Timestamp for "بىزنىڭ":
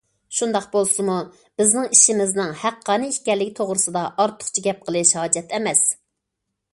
1.61-1.91